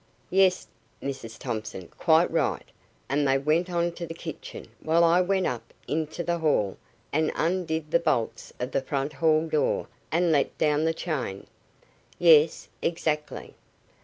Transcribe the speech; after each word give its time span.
"Yes, 0.31 0.65
Mrs 0.99 1.37
Thompson, 1.37 1.87
quite 1.89 2.31
right, 2.31 2.65
and 3.07 3.27
they 3.27 3.37
went 3.37 3.69
on 3.69 3.91
to 3.91 4.07
the 4.07 4.15
kitchen 4.15 4.65
while 4.81 5.03
I 5.03 5.21
went 5.21 5.45
up 5.45 5.75
into 5.87 6.23
the 6.23 6.39
hall, 6.39 6.77
and 7.13 7.31
undid 7.35 7.91
the 7.91 7.99
bolts 7.99 8.51
of 8.59 8.71
the 8.71 8.81
front 8.81 9.13
hall 9.13 9.47
door, 9.47 9.87
and 10.11 10.31
let 10.31 10.57
down 10.57 10.85
the 10.85 10.95
chain." 10.95 11.45
"Yes 12.17 12.67
exactly." 12.81 13.53